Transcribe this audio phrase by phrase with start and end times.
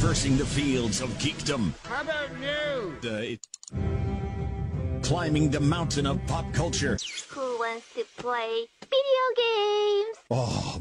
[0.00, 1.74] Traversing the fields of geekdom.
[1.84, 2.96] How about new?
[3.04, 3.46] Uh, it-
[5.02, 6.96] climbing the mountain of pop culture.
[7.28, 10.16] Who wants to play video games?
[10.30, 10.80] Oh.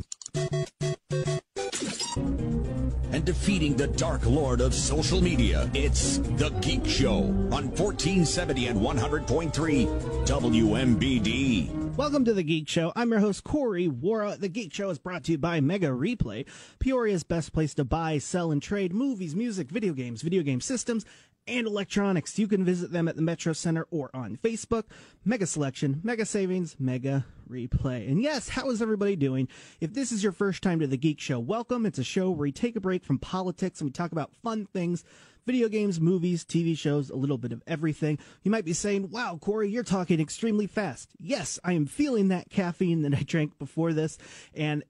[3.11, 5.69] And defeating the dark lord of social media.
[5.73, 9.85] It's The Geek Show on 1470 and 100.3
[10.25, 11.88] WMBD.
[11.99, 12.93] Welcome to the Geek Show.
[12.95, 14.39] I'm your host, Corey Wara.
[14.39, 16.45] The Geek Show is brought to you by Mega Replay,
[16.79, 21.03] Peoria's best place to buy, sell, and trade movies, music, video games, video game systems,
[21.45, 22.39] and electronics.
[22.39, 24.83] You can visit them at the Metro Center or on Facebook.
[25.25, 28.09] Mega selection, mega savings, mega replay.
[28.09, 29.49] And yes, how is everybody doing?
[29.81, 31.85] If this is your first time to the Geek Show, welcome.
[31.85, 34.67] It's a show where we take a break from politics and we talk about fun
[34.67, 35.03] things
[35.49, 38.19] video games, movies, TV shows, a little bit of everything.
[38.43, 41.09] You might be saying, wow, Corey, you're talking extremely fast.
[41.17, 44.19] Yes, I am feeling that caffeine that I drank before this,
[44.53, 44.83] and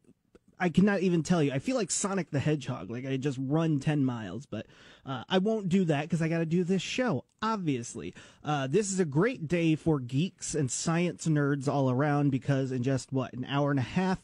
[0.60, 1.54] I cannot even tell you.
[1.54, 4.66] I feel like Sonic the Hedgehog, like I just run 10 miles, but
[5.06, 8.14] uh, I won't do that because I got to do this show, obviously.
[8.44, 12.84] Uh, this is a great day for geeks and science nerds all around because in
[12.84, 14.22] just, what, an hour and a half,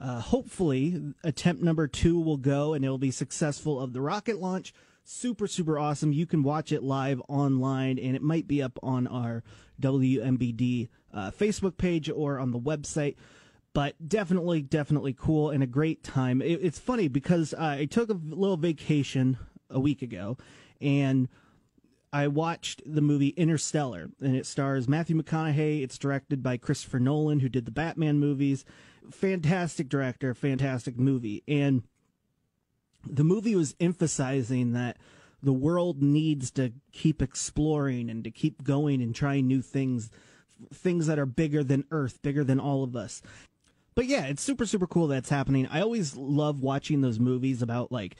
[0.00, 4.74] uh, hopefully, attempt number two will go and it'll be successful of the rocket launch
[5.08, 9.06] super super awesome you can watch it live online and it might be up on
[9.06, 9.42] our
[9.80, 13.16] wmbd uh, facebook page or on the website
[13.72, 18.10] but definitely definitely cool and a great time it, it's funny because uh, i took
[18.10, 19.38] a little vacation
[19.70, 20.36] a week ago
[20.80, 21.28] and
[22.12, 25.82] I watched the movie Interstellar, and it stars Matthew McConaughey.
[25.82, 28.64] It's directed by Christopher Nolan, who did the Batman movies.
[29.10, 31.42] Fantastic director, fantastic movie.
[31.46, 31.82] And
[33.08, 34.96] the movie was emphasizing that
[35.42, 40.10] the world needs to keep exploring and to keep going and trying new things,
[40.72, 43.22] things that are bigger than Earth, bigger than all of us.
[43.94, 45.66] But yeah, it's super, super cool that's happening.
[45.68, 48.16] I always love watching those movies about like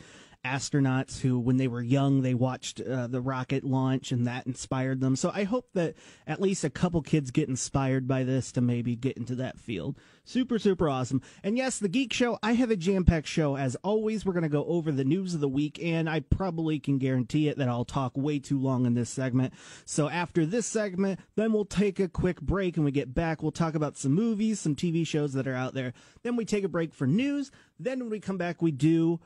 [0.46, 5.00] astronauts who, when they were young, they watched uh, the rocket launch and that inspired
[5.00, 5.16] them.
[5.16, 5.94] So I hope that
[6.26, 9.96] at least a couple kids get inspired by this to maybe get into that field.
[10.24, 11.22] Super, super awesome.
[11.44, 13.56] And yes, the Geek Show, I have a jam packed show.
[13.56, 16.80] As always, we're going to go over the news of the week, and I probably
[16.80, 19.54] can guarantee it that I'll talk way too long in this segment.
[19.84, 23.40] So after this segment, then we'll take a quick break and we get back.
[23.40, 25.92] We'll talk about some movies, some TV shows that are out there.
[26.24, 27.52] Then we take a break for news.
[27.78, 29.20] Then when we come back, we do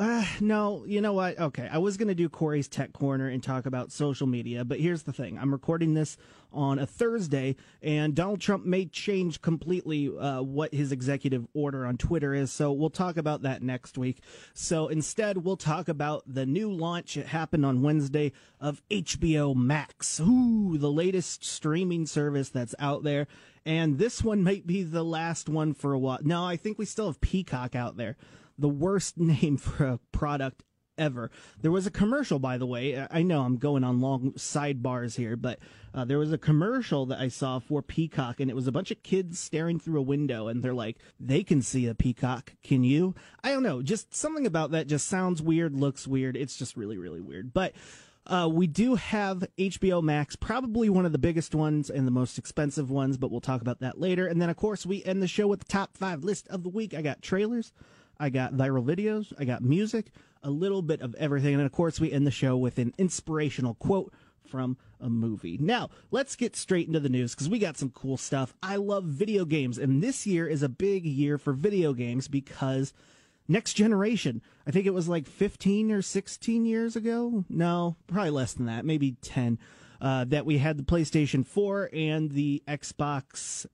[0.00, 1.38] uh, no, you know what?
[1.38, 4.80] Okay, I was going to do Corey's Tech Corner and talk about social media, but
[4.80, 5.38] here's the thing.
[5.38, 6.16] I'm recording this
[6.54, 11.98] on a Thursday, and Donald Trump may change completely uh, what his executive order on
[11.98, 14.22] Twitter is, so we'll talk about that next week.
[14.54, 17.18] So instead, we'll talk about the new launch.
[17.18, 20.18] It happened on Wednesday of HBO Max.
[20.18, 23.26] Ooh, the latest streaming service that's out there.
[23.66, 26.20] And this one might be the last one for a while.
[26.22, 28.16] No, I think we still have Peacock out there
[28.60, 30.62] the worst name for a product
[30.98, 31.30] ever.
[31.60, 33.06] There was a commercial, by the way.
[33.10, 35.58] I know I'm going on long sidebars here, but
[35.94, 38.90] uh, there was a commercial that I saw for Peacock, and it was a bunch
[38.90, 42.52] of kids staring through a window, and they're like, they can see a peacock.
[42.62, 43.14] Can you?
[43.42, 43.82] I don't know.
[43.82, 46.36] Just something about that just sounds weird, looks weird.
[46.36, 47.52] It's just really, really weird.
[47.52, 47.72] But
[48.26, 52.38] uh, we do have HBO Max, probably one of the biggest ones and the most
[52.38, 54.26] expensive ones, but we'll talk about that later.
[54.26, 56.68] And then, of course, we end the show with the top five list of the
[56.68, 56.94] week.
[56.94, 57.72] I got trailers.
[58.20, 61.54] I got viral videos, I got music, a little bit of everything.
[61.54, 64.12] And of course, we end the show with an inspirational quote
[64.46, 65.56] from a movie.
[65.58, 68.54] Now, let's get straight into the news because we got some cool stuff.
[68.62, 72.92] I love video games, and this year is a big year for video games because
[73.48, 77.44] next generation, I think it was like 15 or 16 years ago.
[77.48, 79.58] No, probably less than that, maybe 10,
[80.00, 83.66] uh, that we had the PlayStation 4 and the Xbox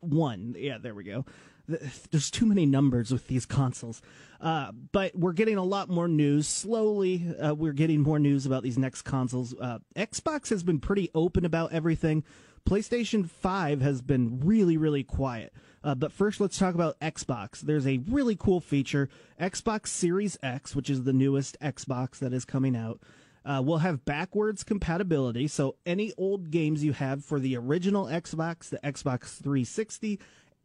[0.00, 0.54] One.
[0.58, 1.24] Yeah, there we go
[1.66, 4.02] there's too many numbers with these consoles.
[4.40, 6.46] Uh, but we're getting a lot more news.
[6.46, 9.54] Slowly, uh, we're getting more news about these next consoles.
[9.58, 12.24] Uh, Xbox has been pretty open about everything.
[12.68, 15.52] PlayStation 5 has been really, really quiet.
[15.82, 17.60] Uh, but first, let's talk about Xbox.
[17.60, 19.08] There's a really cool feature
[19.38, 23.00] Xbox Series X, which is the newest Xbox that is coming out.
[23.44, 28.70] Uh, will have backwards compatibility, so any old games you have for the original Xbox,
[28.70, 30.18] the Xbox 360,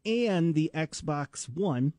[0.05, 1.93] and the Xbox One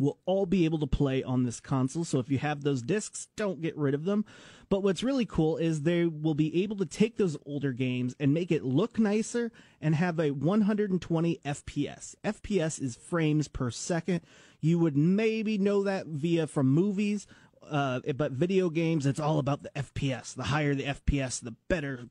[0.00, 2.04] will all be able to play on this console.
[2.04, 4.24] So if you have those discs, don't get rid of them.
[4.70, 8.32] But what's really cool is they will be able to take those older games and
[8.32, 12.14] make it look nicer and have a 120 FPS.
[12.24, 14.22] FPS is frames per second.
[14.60, 17.26] You would maybe know that via from movies.
[17.68, 20.34] Uh, but video games, it's all about the FPS.
[20.34, 22.06] The higher the FPS, the better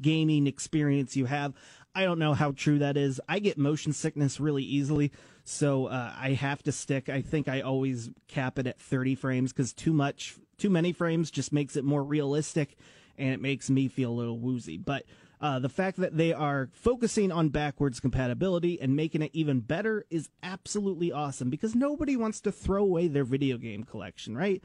[0.00, 1.54] gaming experience you have.
[1.94, 3.20] I don't know how true that is.
[3.28, 5.12] I get motion sickness really easily,
[5.44, 7.08] so uh, I have to stick.
[7.08, 11.30] I think I always cap it at 30 frames because too much Too many frames
[11.30, 12.76] just makes it more realistic,
[13.18, 14.78] and it makes me feel a little woozy.
[14.78, 15.04] But
[15.40, 20.04] uh, the fact that they are focusing on backwards compatibility and making it even better
[20.08, 24.62] is absolutely awesome because nobody wants to throw away their video game collection, right?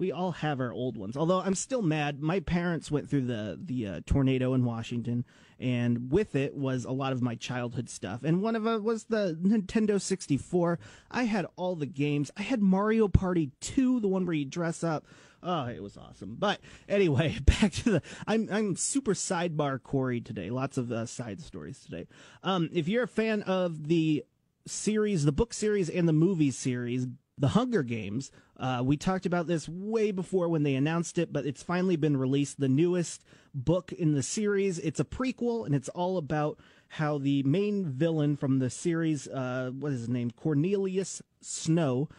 [0.00, 1.14] We all have our old ones.
[1.14, 5.26] Although I'm still mad, my parents went through the the uh, tornado in Washington,
[5.58, 8.24] and with it was a lot of my childhood stuff.
[8.24, 10.78] And one of it was the Nintendo 64.
[11.10, 12.30] I had all the games.
[12.34, 15.04] I had Mario Party 2, the one where you dress up.
[15.42, 16.36] Oh, it was awesome.
[16.38, 18.02] But anyway, back to the.
[18.26, 20.48] I'm I'm super sidebar Corey today.
[20.48, 22.06] Lots of uh, side stories today.
[22.42, 24.24] Um, if you're a fan of the
[24.66, 27.06] series, the book series, and the movie series,
[27.40, 31.46] The Hunger Games, uh, we talked about this way before when they announced it, but
[31.46, 32.60] it's finally been released.
[32.60, 34.78] The newest book in the series.
[34.78, 36.58] It's a prequel, and it's all about
[36.88, 42.10] how the main villain from the series, uh, what is his name, Cornelius Snow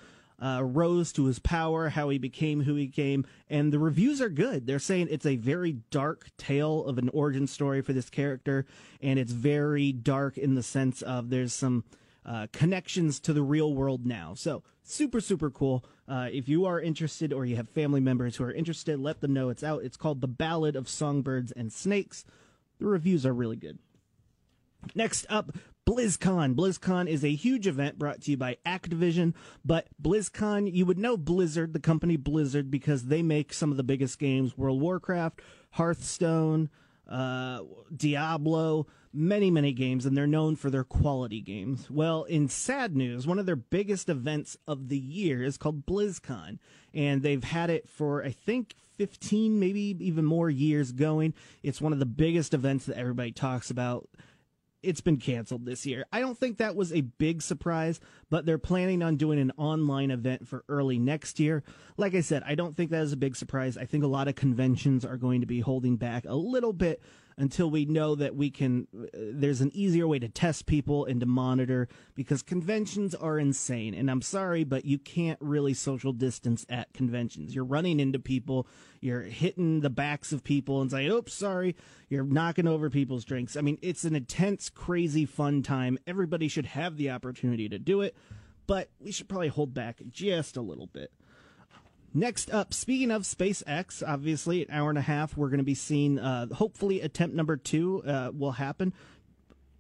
[0.41, 4.29] uh, rose to his power, how he became who he became, and the reviews are
[4.29, 4.65] good.
[4.65, 8.65] They're saying it's a very dark tale of an origin story for this character,
[9.01, 11.83] and it's very dark in the sense of there's some
[12.25, 14.33] uh, connections to the real world now.
[14.35, 15.85] So super super cool.
[16.07, 19.33] Uh, if you are interested or you have family members who are interested, let them
[19.33, 19.83] know it's out.
[19.83, 22.25] It's called The Ballad of Songbirds and Snakes.
[22.79, 23.79] The reviews are really good.
[24.95, 25.51] Next up,
[25.87, 26.55] BlizzCon.
[26.55, 29.33] BlizzCon is a huge event brought to you by Activision,
[29.63, 33.83] but BlizzCon, you would know Blizzard, the company Blizzard, because they make some of the
[33.83, 35.41] biggest games World Warcraft,
[35.71, 36.69] Hearthstone,
[37.11, 37.61] uh,
[37.95, 41.91] Diablo, many, many games, and they're known for their quality games.
[41.91, 46.57] Well, in sad news, one of their biggest events of the year is called BlizzCon,
[46.93, 51.33] and they've had it for, I think, 15, maybe even more years going.
[51.63, 54.07] It's one of the biggest events that everybody talks about
[54.83, 56.05] it's been canceled this year.
[56.11, 57.99] I don't think that was a big surprise,
[58.29, 61.63] but they're planning on doing an online event for early next year.
[61.97, 63.77] Like I said, I don't think that is a big surprise.
[63.77, 67.01] I think a lot of conventions are going to be holding back a little bit
[67.41, 71.19] until we know that we can uh, there's an easier way to test people and
[71.19, 73.95] to monitor because conventions are insane.
[73.95, 77.55] And I'm sorry but you can't really social distance at conventions.
[77.55, 78.67] You're running into people
[79.01, 81.75] you're hitting the backs of people and saying oops sorry
[82.09, 83.57] you're knocking over people's drinks.
[83.57, 85.97] I mean it's an intense crazy fun time.
[86.05, 88.15] Everybody should have the opportunity to do it
[88.67, 91.11] but we should probably hold back just a little bit
[92.13, 95.75] Next up, speaking of SpaceX, obviously, an hour and a half, we're going to be
[95.75, 98.93] seeing, uh, hopefully, attempt number two uh, will happen.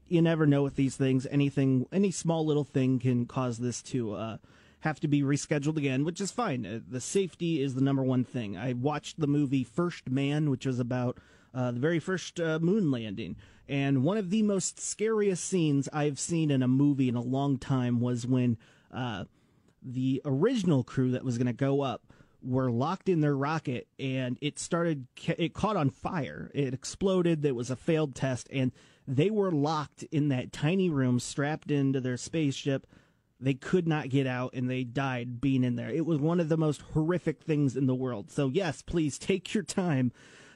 [0.07, 1.27] You never know with these things.
[1.29, 4.37] Anything, any small little thing can cause this to uh,
[4.79, 6.65] have to be rescheduled again, which is fine.
[6.65, 8.55] Uh, the safety is the number one thing.
[8.55, 11.17] I watched the movie First Man, which was about
[11.53, 13.35] uh, the very first uh, moon landing.
[13.67, 17.57] And one of the most scariest scenes I've seen in a movie in a long
[17.57, 18.57] time was when
[19.83, 22.03] the original crew that was going to go up
[22.43, 25.07] were locked in their rocket and it started
[25.37, 26.51] it caught on fire.
[26.53, 27.45] It exploded.
[27.45, 28.71] It was a failed test and
[29.07, 32.87] they were locked in that tiny room strapped into their spaceship.
[33.39, 35.89] They could not get out and they died being in there.
[35.89, 38.31] It was one of the most horrific things in the world.
[38.31, 40.11] So yes please take your time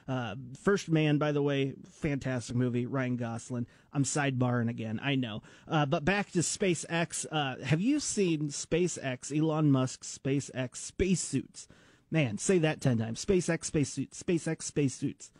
[0.08, 2.86] uh, First Man, by the way, fantastic movie.
[2.86, 3.66] Ryan Gosling.
[3.92, 5.42] I'm sidebarring again, I know.
[5.66, 7.26] Uh, but back to SpaceX.
[7.30, 11.66] Uh, have you seen SpaceX, Elon Musk's SpaceX spacesuits?
[12.10, 13.24] Man, say that 10 times.
[13.24, 15.30] SpaceX spacesuits, SpaceX spacesuits.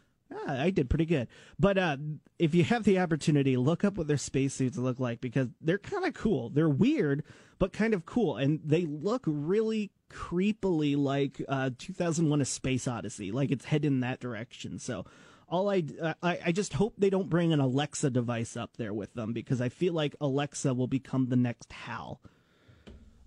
[0.46, 1.28] I did pretty good.
[1.58, 1.96] But uh,
[2.38, 6.04] if you have the opportunity, look up what their spacesuits look like because they're kind
[6.04, 6.50] of cool.
[6.50, 7.22] They're weird,
[7.58, 8.36] but kind of cool.
[8.36, 14.00] And they look really creepily like uh, 2001 A Space Odyssey, like it's heading in
[14.00, 14.78] that direction.
[14.78, 15.04] So
[15.48, 18.92] all I, uh, I, I just hope they don't bring an Alexa device up there
[18.92, 22.20] with them because I feel like Alexa will become the next HAL.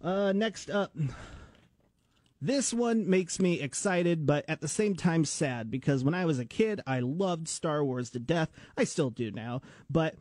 [0.02, 0.94] Uh, next up,
[2.42, 6.40] this one makes me excited, but at the same time sad because when I was
[6.40, 8.50] a kid, I loved Star Wars to death.
[8.78, 10.16] I still do now, but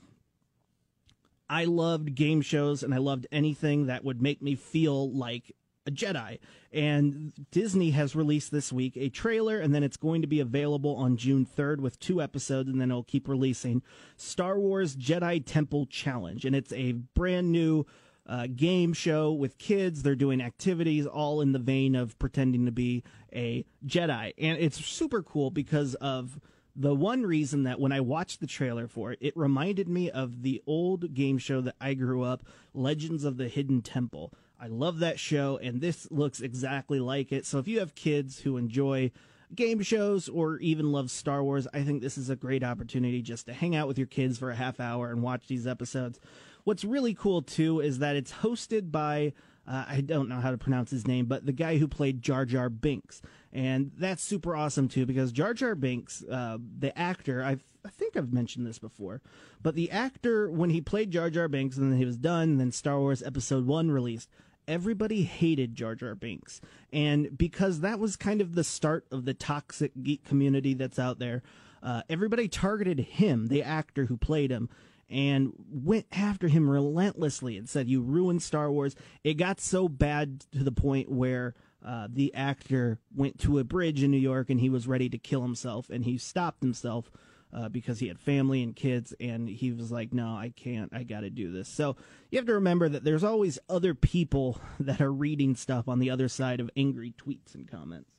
[1.49, 5.55] I loved game shows and I loved anything that would make me feel like
[5.87, 6.39] a Jedi.
[6.73, 10.95] And Disney has released this week a trailer, and then it's going to be available
[10.97, 13.83] on June 3rd with two episodes, and then it'll keep releasing
[14.17, 16.45] Star Wars Jedi Temple Challenge.
[16.45, 17.87] And it's a brand new
[18.29, 20.03] uh, game show with kids.
[20.03, 24.35] They're doing activities all in the vein of pretending to be a Jedi.
[24.39, 26.39] And it's super cool because of
[26.77, 30.43] the one reason that when I watched the trailer for it, it reminded me of
[30.43, 34.33] the old game show that I grew up, Legends of the Hidden Temple.
[34.61, 37.47] I love that show, and this looks exactly like it.
[37.47, 39.11] So if you have kids who enjoy
[39.55, 43.47] game shows or even love Star Wars, I think this is a great opportunity just
[43.47, 46.21] to hang out with your kids for a half hour and watch these episodes.
[46.69, 49.33] What's really cool too is that it's hosted by
[49.67, 52.45] uh, I don't know how to pronounce his name, but the guy who played Jar
[52.45, 53.23] Jar Binks.
[53.55, 58.19] And that's super awesome too because Jar Jar Binks, uh, the actor, I've, I think
[58.19, 59.23] I've mentioned this before,
[59.63, 62.71] but the actor, when he played Jar Jar Binks and then he was done, then
[62.71, 64.29] Star Wars Episode 1 released,
[64.67, 66.61] everybody hated Jar Jar Binks.
[66.93, 71.19] And because that was kind of the start of the toxic geek community that's out
[71.19, 71.43] there,
[71.83, 74.69] uh, everybody targeted him, the actor who played him,
[75.11, 78.95] and went after him relentlessly and said, You ruined Star Wars.
[79.25, 84.03] It got so bad to the point where uh, the actor went to a bridge
[84.03, 87.11] in New York and he was ready to kill himself, and he stopped himself.
[87.51, 90.93] Uh, because he had family and kids, and he was like, "No, I can't.
[90.93, 91.97] I got to do this." So
[92.31, 96.11] you have to remember that there's always other people that are reading stuff on the
[96.11, 98.11] other side of angry tweets and comments.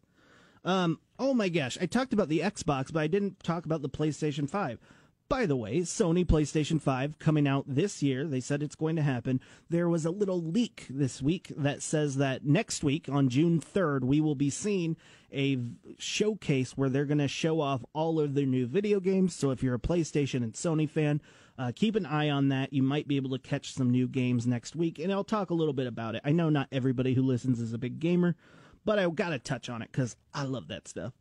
[0.66, 3.90] Um, oh my gosh, I talked about the Xbox, but I didn't talk about the
[3.90, 4.80] PlayStation 5.
[5.30, 8.26] By the way, Sony PlayStation 5 coming out this year.
[8.26, 9.40] They said it's going to happen.
[9.70, 14.06] There was a little leak this week that says that next week on June 3rd,
[14.06, 14.98] we will be seeing
[15.32, 15.60] a
[16.00, 19.36] showcase where they're going to show off all of their new video games.
[19.36, 21.22] So if you're a PlayStation and Sony fan,
[21.60, 22.74] uh, keep an eye on that.
[22.74, 25.56] You might be able to catch some new games next week, and I'll talk a
[25.56, 26.24] little bit about it.
[26.26, 28.36] I know not everybody who listens is a big gamer,
[28.84, 31.14] but I got to touch on it because I love that stuff.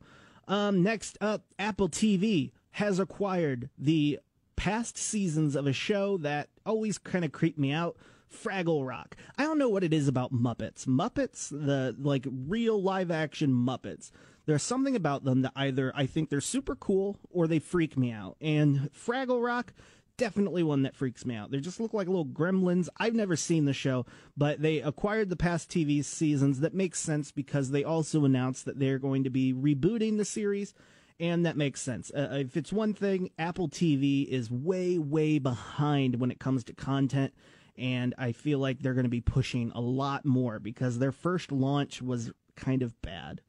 [0.47, 4.19] Um, next up, Apple TV has acquired the
[4.57, 7.97] past seasons of a show that always kind of creeped me out.
[8.33, 9.17] Fraggle Rock.
[9.39, 10.87] I don't know what it is about Muppets.
[10.87, 14.11] Muppets, the like real live action Muppets.
[14.47, 18.13] There's something about them that either I think they're super cool or they freak me
[18.13, 18.37] out.
[18.41, 19.73] And Fraggle Rock,
[20.17, 21.51] definitely one that freaks me out.
[21.51, 22.89] They just look like little gremlins.
[22.99, 24.07] I've never seen the show,
[24.37, 26.61] but they acquired the past TV seasons.
[26.61, 30.75] That makes sense because they also announced that they're going to be rebooting the series
[31.21, 32.11] and that makes sense.
[32.15, 36.73] Uh, if it's one thing, Apple TV is way, way behind when it comes to
[36.73, 37.35] content,
[37.77, 41.53] and I feel like they're going to be pushing a lot more because their first
[41.53, 43.41] launch was kind of bad.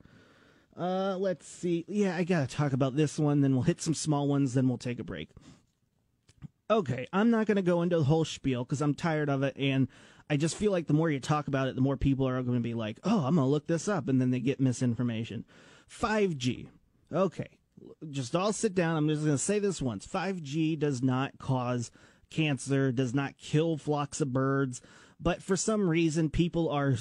[0.77, 1.83] Uh, let's see.
[1.87, 4.77] Yeah, I gotta talk about this one, then we'll hit some small ones, then we'll
[4.77, 5.29] take a break.
[6.69, 9.89] Okay, I'm not gonna go into the whole spiel because I'm tired of it, and
[10.29, 12.57] I just feel like the more you talk about it, the more people are going
[12.57, 15.43] to be like, "Oh, I'm gonna look this up," and then they get misinformation.
[15.87, 16.69] 5G.
[17.11, 17.57] Okay,
[18.09, 18.97] just all sit down.
[18.97, 21.91] I'm just going to say this once 5G does not cause
[22.29, 24.81] cancer, does not kill flocks of birds.
[25.21, 26.95] But for some reason, people are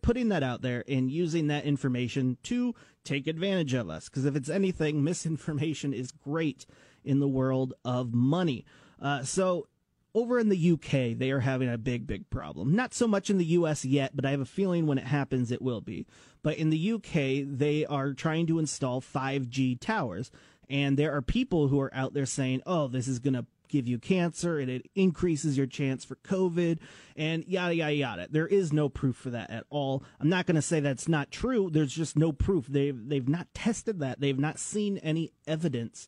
[0.00, 4.08] putting that out there and using that information to take advantage of us.
[4.08, 6.66] Because if it's anything, misinformation is great
[7.04, 8.64] in the world of money.
[9.02, 9.66] Uh, so
[10.14, 12.74] over in the UK, they are having a big, big problem.
[12.74, 15.50] Not so much in the US yet, but I have a feeling when it happens,
[15.50, 16.06] it will be.
[16.42, 20.30] But in the UK, they are trying to install 5G towers.
[20.70, 23.88] And there are people who are out there saying, oh, this is going to give
[23.88, 26.78] you cancer and it increases your chance for COVID
[27.16, 28.28] and yada, yada, yada.
[28.30, 30.04] There is no proof for that at all.
[30.20, 31.70] I'm not going to say that's not true.
[31.72, 32.66] There's just no proof.
[32.68, 34.20] They've, they've not tested that.
[34.20, 36.06] They've not seen any evidence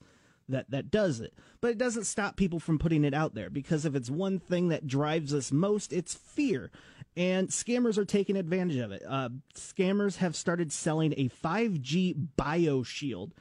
[0.48, 1.34] that that does it.
[1.66, 4.68] But it doesn't stop people from putting it out there because if it's one thing
[4.68, 6.70] that drives us most, it's fear.
[7.16, 9.02] And scammers are taking advantage of it.
[9.04, 13.35] Uh, scammers have started selling a 5G bio shield.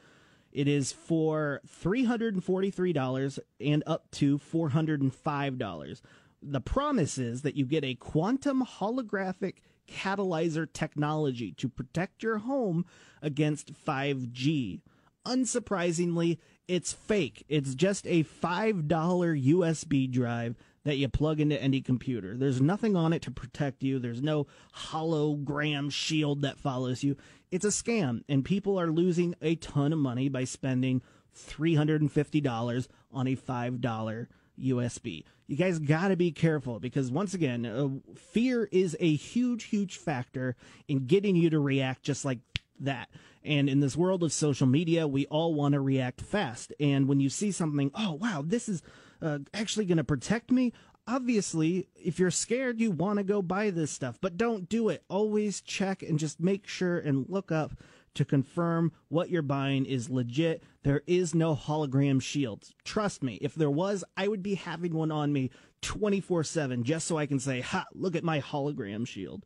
[0.52, 6.02] It is for $343 and up to $405.
[6.42, 12.88] The promise is that you get a quantum holographic catalyzer technology to protect your home
[13.22, 14.82] against 5G.
[15.28, 17.46] Unsurprisingly, it's fake.
[17.48, 22.38] It's just a $5 USB drive that you plug into any computer.
[22.38, 24.00] There's nothing on it to protect you.
[24.00, 27.18] There's no hologram shield that follows you.
[27.52, 31.02] It's a scam, and people are losing a ton of money by spending
[31.36, 34.28] $350 on a $5
[34.60, 35.24] USB.
[35.48, 39.98] You guys got to be careful because, once again, uh, fear is a huge, huge
[39.98, 40.56] factor
[40.88, 42.40] in getting you to react just like
[42.80, 43.10] that.
[43.46, 46.74] And in this world of social media, we all want to react fast.
[46.80, 48.82] And when you see something, oh, wow, this is
[49.22, 50.74] uh, actually going to protect me,
[51.08, 55.04] obviously, if you're scared, you want to go buy this stuff, but don't do it.
[55.10, 57.74] Always check and just make sure and look up
[58.16, 60.64] to confirm what you're buying is legit.
[60.84, 62.70] There is no hologram shield.
[62.84, 67.08] Trust me, if there was, I would be having one on me 24 7 just
[67.08, 69.44] so I can say, ha, look at my hologram shield.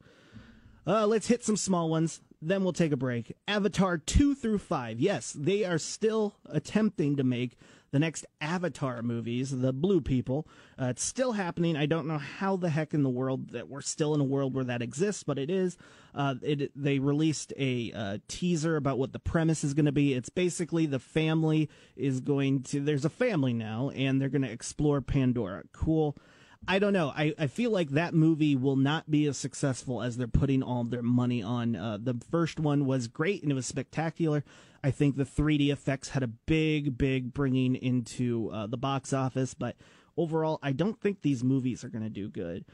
[0.87, 3.35] Uh, let's hit some small ones then we'll take a break.
[3.47, 4.99] Avatar 2 through 5.
[4.99, 7.57] Yes, they are still attempting to make
[7.91, 10.47] the next Avatar movies, the Blue People.
[10.79, 11.75] Uh, it's still happening.
[11.75, 14.53] I don't know how the heck in the world that we're still in a world
[14.53, 15.77] where that exists, but it is.
[16.13, 20.13] Uh, it, they released a uh, teaser about what the premise is going to be.
[20.13, 24.51] It's basically the family is going to, there's a family now, and they're going to
[24.51, 25.63] explore Pandora.
[25.73, 26.15] Cool.
[26.67, 27.11] I don't know.
[27.15, 30.83] I, I feel like that movie will not be as successful as they're putting all
[30.83, 31.75] their money on.
[31.75, 34.43] Uh, the first one was great and it was spectacular.
[34.83, 39.53] I think the 3D effects had a big, big bringing into uh, the box office,
[39.53, 39.75] but
[40.15, 42.65] overall, I don't think these movies are going to do good.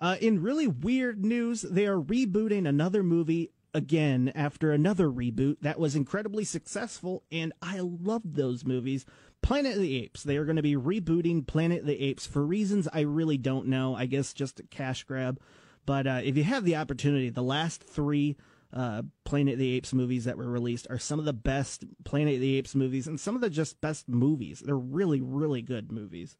[0.00, 5.78] Uh, in really weird news, they are rebooting another movie again after another reboot that
[5.78, 9.04] was incredibly successful, and I loved those movies.
[9.44, 10.22] Planet of the Apes.
[10.22, 13.66] They are going to be rebooting Planet of the Apes for reasons I really don't
[13.66, 13.94] know.
[13.94, 15.38] I guess just a cash grab.
[15.84, 18.38] But uh, if you have the opportunity, the last three
[18.72, 22.36] uh, Planet of the Apes movies that were released are some of the best Planet
[22.36, 24.62] of the Apes movies and some of the just best movies.
[24.64, 26.38] They're really, really good movies.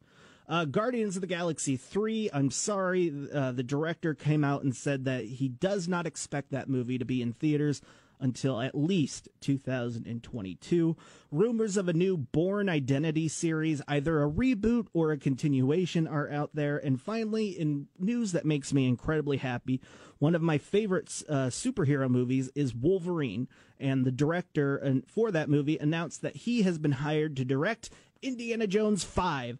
[0.49, 5.05] Uh, Guardians of the Galaxy 3, I'm sorry, uh, the director came out and said
[5.05, 7.81] that he does not expect that movie to be in theaters
[8.19, 10.95] until at least 2022.
[11.31, 16.51] Rumors of a new Bourne Identity series, either a reboot or a continuation, are out
[16.53, 16.77] there.
[16.77, 19.81] And finally, in news that makes me incredibly happy,
[20.19, 23.47] one of my favorite uh, superhero movies is Wolverine.
[23.79, 27.89] And the director for that movie announced that he has been hired to direct
[28.21, 29.57] Indiana Jones 5.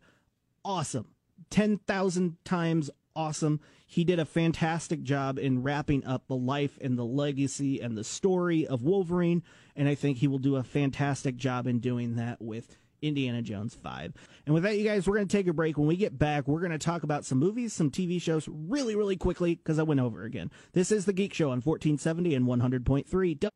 [0.63, 1.07] Awesome.
[1.49, 3.59] 10,000 times awesome.
[3.87, 8.03] He did a fantastic job in wrapping up the life and the legacy and the
[8.03, 9.43] story of Wolverine,
[9.75, 13.75] and I think he will do a fantastic job in doing that with Indiana Jones
[13.75, 14.13] 5.
[14.45, 15.77] And with that, you guys, we're going to take a break.
[15.77, 18.95] When we get back, we're going to talk about some movies, some TV shows really,
[18.95, 20.51] really quickly because I went over again.
[20.73, 23.49] This is The Geek Show on 1470 and 100.3.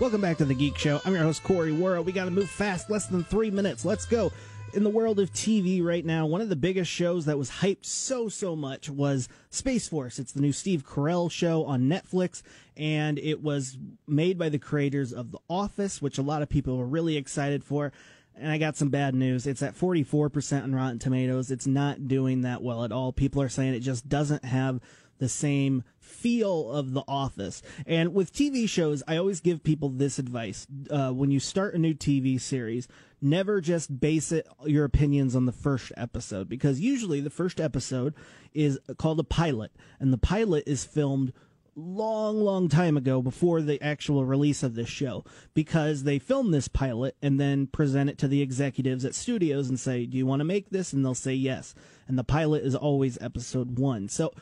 [0.00, 1.00] Welcome back to The Geek Show.
[1.04, 2.04] I'm your host, Corey Wara.
[2.04, 3.84] We got to move fast, less than three minutes.
[3.84, 4.32] Let's go
[4.72, 7.84] in the world of TV right now, one of the biggest shows that was hyped
[7.84, 10.18] so, so much was Space Force.
[10.18, 12.42] It's the new Steve Carell show on Netflix,
[12.76, 16.76] and it was made by the creators of The Office, which a lot of people
[16.76, 17.92] were really excited for.
[18.34, 19.46] And I got some bad news.
[19.46, 21.50] It's at 44% on Rotten Tomatoes.
[21.50, 23.12] It's not doing that well at all.
[23.12, 24.80] People are saying it just doesn't have
[25.18, 27.62] the same feel of The Office.
[27.86, 30.66] And with TV shows, I always give people this advice.
[30.90, 32.88] Uh, when you start a new TV series,
[33.20, 38.14] never just base it, your opinions on the first episode because usually the first episode
[38.54, 41.32] is called a pilot and the pilot is filmed
[41.78, 46.68] long, long time ago before the actual release of this show because they film this
[46.68, 50.40] pilot and then present it to the executives at studios and say, Do you want
[50.40, 50.92] to make this?
[50.92, 51.74] And they'll say yes.
[52.08, 54.08] And the pilot is always episode one.
[54.08, 54.32] So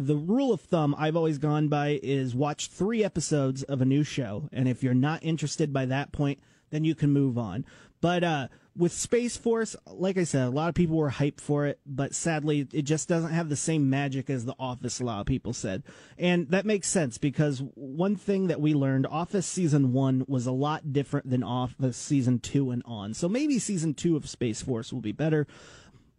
[0.00, 4.04] the rule of thumb I've always gone by is watch three episodes of a new
[4.04, 7.64] show, and if you're not interested by that point, then you can move on.
[8.00, 11.66] But uh, with Space Force, like I said, a lot of people were hyped for
[11.66, 15.20] it, but sadly, it just doesn't have the same magic as The Office, a lot
[15.20, 15.84] of people said.
[16.18, 20.52] And that makes sense because one thing that we learned Office season one was a
[20.52, 23.14] lot different than Office season two and on.
[23.14, 25.46] So maybe season two of Space Force will be better.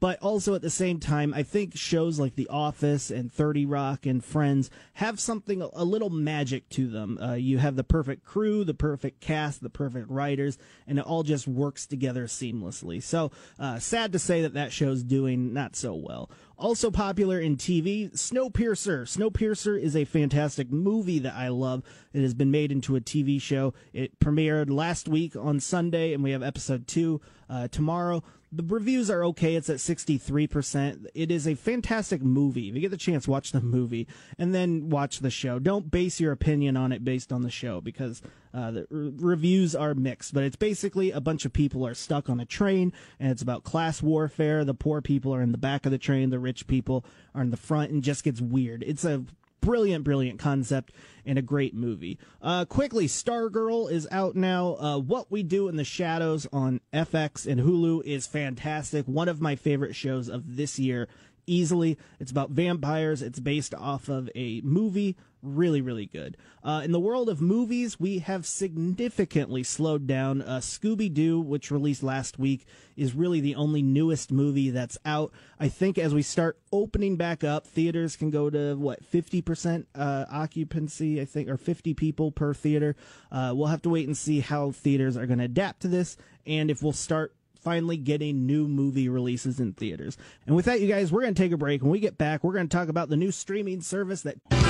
[0.05, 4.05] But also at the same time, I think shows like The Office and 30 Rock
[4.05, 7.17] and Friends have something, a little magic to them.
[7.19, 11.23] Uh, you have the perfect crew, the perfect cast, the perfect writers, and it all
[11.23, 13.01] just works together seamlessly.
[13.01, 16.29] So, uh, sad to say that that show's doing not so well.
[16.55, 19.07] Also popular in TV, Snowpiercer.
[19.07, 21.81] Snowpiercer is a fantastic movie that I love.
[22.13, 23.73] It has been made into a TV show.
[23.91, 28.23] It premiered last week on Sunday, and we have episode two uh, tomorrow
[28.55, 29.55] the reviews are okay.
[29.55, 31.07] It's at 63%.
[31.13, 32.69] It is a fantastic movie.
[32.69, 35.59] If you get the chance, watch the movie and then watch the show.
[35.59, 38.21] Don't base your opinion on it based on the show because
[38.53, 40.33] uh, the r- reviews are mixed.
[40.33, 43.63] But it's basically a bunch of people are stuck on a train and it's about
[43.63, 44.63] class warfare.
[44.63, 47.51] The poor people are in the back of the train, the rich people are in
[47.51, 48.83] the front, and just gets weird.
[48.83, 49.25] It's a
[49.65, 50.93] brilliant, brilliant concept
[51.25, 52.19] and a great movie.
[52.41, 54.75] Uh, quickly, Stargirl is out now.
[54.75, 59.05] Uh, what We Do in the Shadows on FX and Hulu is fantastic.
[59.07, 61.07] One of my favorite shows of this year,
[61.47, 61.97] easily.
[62.19, 63.21] It's about vampires.
[63.21, 66.37] It's based off of a movie really, really good.
[66.63, 70.41] Uh, in the world of movies, we have significantly slowed down.
[70.41, 72.65] Uh, Scooby Doo, which released last week,
[72.97, 75.31] is really the only newest movie that's out.
[75.59, 80.25] I think as we start opening back up, theaters can go to what 50% uh,
[80.31, 82.95] occupancy, I think, or 50 people per theater.
[83.31, 86.17] Uh, we'll have to wait and see how theaters are going to adapt to this,
[86.45, 90.17] and if we'll start finally getting new movie releases in theaters.
[90.45, 91.81] And with that, you guys, we're going to take a break.
[91.81, 94.64] When we get back, we're going to talk about the new streaming service that.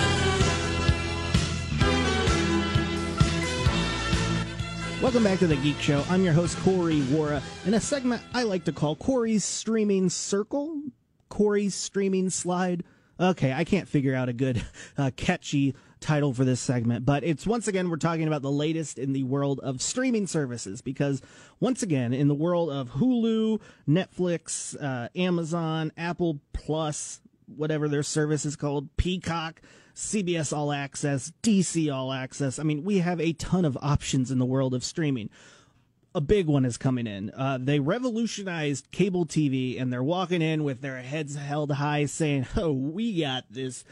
[5.02, 6.04] Welcome back to the Geek Show.
[6.10, 10.82] I'm your host, Corey Wara, in a segment I like to call Corey's Streaming Circle,
[11.30, 12.84] Corey's Streaming Slide.
[13.20, 14.66] Okay, I can't figure out a good,
[14.98, 18.98] uh, catchy title for this segment, but it's once again we're talking about the latest
[18.98, 21.22] in the world of streaming services because
[21.60, 28.46] once again in the world of Hulu, Netflix, uh, Amazon, Apple Plus, whatever their service
[28.46, 29.62] is called, Peacock,
[29.96, 32.60] CBS All Access, DC All Access.
[32.60, 35.30] I mean, we have a ton of options in the world of streaming.
[36.14, 37.30] A big one is coming in.
[37.32, 42.46] Uh, they revolutionized cable TV and they're walking in with their heads held high saying,
[42.58, 43.84] Oh, we got this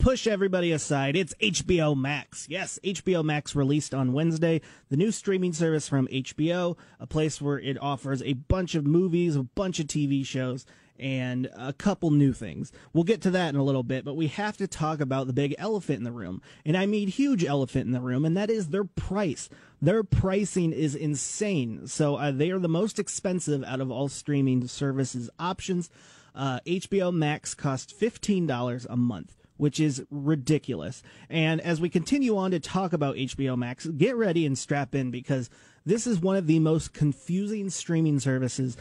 [0.00, 1.14] push everybody aside.
[1.14, 2.46] It's HBO Max.
[2.48, 7.58] Yes, HBO Max released on Wednesday, the new streaming service from HBO, a place where
[7.58, 10.64] it offers a bunch of movies, a bunch of TV shows,
[11.00, 12.70] and a couple new things.
[12.92, 15.32] We'll get to that in a little bit, but we have to talk about the
[15.32, 16.42] big elephant in the room.
[16.64, 19.48] And I mean huge elephant in the room, and that is their price.
[19.80, 21.86] Their pricing is insane.
[21.86, 25.90] So uh, they are the most expensive out of all streaming services options.
[26.34, 31.02] Uh, HBO Max costs $15 a month which is ridiculous.
[31.28, 35.10] And as we continue on to talk about HBO Max, get ready and strap in
[35.10, 35.50] because
[35.84, 38.78] this is one of the most confusing streaming services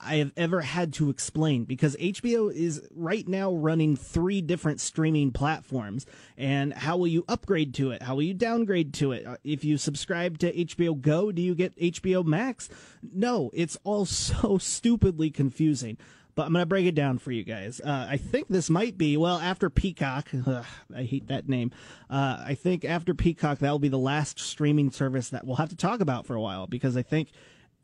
[0.00, 5.32] I have ever had to explain because HBO is right now running three different streaming
[5.32, 6.06] platforms.
[6.36, 8.02] And how will you upgrade to it?
[8.02, 9.26] How will you downgrade to it?
[9.26, 12.68] Uh, if you subscribe to HBO Go, do you get HBO Max?
[13.02, 15.96] No, it's all so stupidly confusing.
[16.36, 17.80] But I'm going to break it down for you guys.
[17.80, 21.72] Uh, I think this might be, well, after Peacock, ugh, I hate that name.
[22.08, 25.70] Uh, I think after Peacock, that will be the last streaming service that we'll have
[25.70, 27.32] to talk about for a while because I think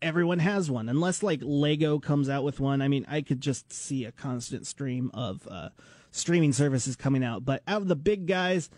[0.05, 0.89] everyone has one.
[0.89, 2.83] Unless like lego comes out with one.
[2.83, 5.71] I mean i could just see a constant stream of uh,
[6.11, 7.45] streaming services coming out.
[7.45, 8.71] But out of the big guys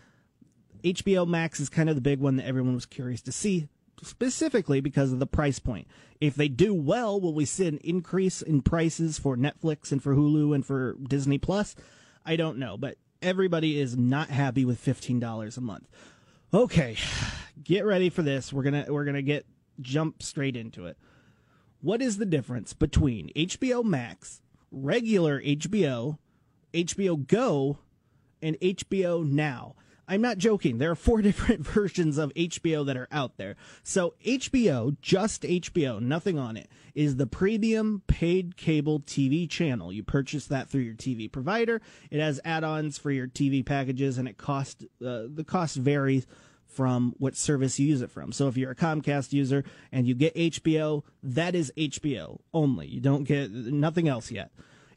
[0.85, 3.67] hbo max is kind of the big one that everyone was curious to see
[4.03, 5.89] specifically because of the price point.
[6.21, 10.15] If they do well will we see an increase in prices for netflix and for
[10.15, 11.75] hulu and for disney plus?
[12.25, 15.89] I don't know but everybody is not happy with $15 a month.
[16.55, 16.97] Okay
[17.65, 18.53] get ready for this.
[18.53, 19.45] We're gonna we're gonna get
[19.81, 20.97] jump straight into it
[21.87, 26.18] what is the difference between HBO Max, regular HBO,
[26.75, 27.79] HBO Go,
[28.42, 29.77] and HBO Now?
[30.09, 30.79] I'm not joking.
[30.79, 33.55] There are four different versions of HBO that are out there.
[33.85, 39.92] So HBO, just HBO, nothing on it, is the premium paid cable TV channel.
[39.92, 41.81] You purchase that through your TV provider.
[42.11, 46.27] It has add-ons for your TV packages, and it cost uh, the cost varies
[46.77, 48.33] from what service you use it from.
[48.33, 52.87] So if you're a Comcast user and you get HBO, that is HBO only.
[52.87, 54.51] You don't get nothing else yet.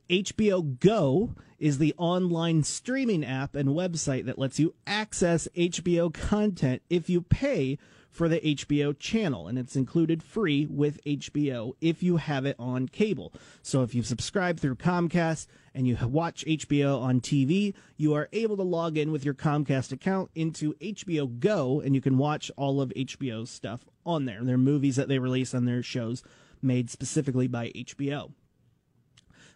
[0.10, 6.82] HBO Go is the online streaming app and website that lets you access HBO content
[6.90, 7.78] if you pay
[8.12, 12.88] for the HBO channel, and it's included free with HBO if you have it on
[12.88, 13.32] cable.
[13.62, 15.48] So if you subscribe through Comcast
[15.80, 19.94] and you watch HBO on TV, you are able to log in with your Comcast
[19.94, 24.44] account into HBO Go, and you can watch all of HBO's stuff on there.
[24.44, 26.22] Their movies that they release on their shows
[26.62, 28.34] made specifically by HBO.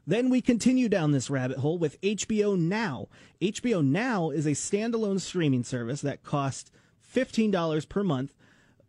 [0.08, 3.10] Then we continue down this rabbit hole with HBO Now.
[3.42, 6.72] HBO Now is a standalone streaming service that costs
[7.14, 8.34] $15 per month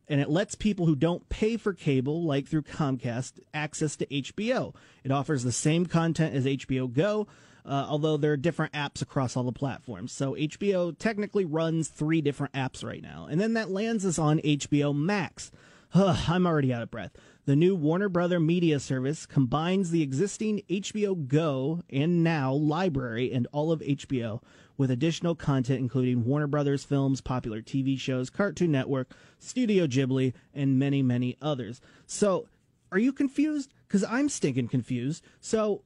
[0.08, 4.74] and it lets people who don't pay for cable, like through Comcast, access to HBO.
[5.02, 7.26] It offers the same content as HBO Go,
[7.64, 10.12] uh, although there are different apps across all the platforms.
[10.12, 13.26] So HBO technically runs three different apps right now.
[13.30, 15.50] And then that lands us on HBO Max.
[15.94, 17.12] Ugh, I'm already out of breath.
[17.46, 23.46] The new Warner Brother Media Service combines the existing HBO Go and Now library and
[23.52, 24.40] all of HBO
[24.76, 30.78] with additional content including Warner Brothers films, popular TV shows, Cartoon Network, Studio Ghibli, and
[30.78, 31.80] many, many others.
[32.06, 32.48] So,
[32.92, 33.74] are you confused?
[33.88, 35.24] Because I'm stinking confused.
[35.40, 35.82] So,